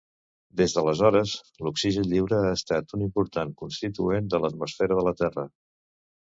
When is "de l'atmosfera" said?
4.35-5.01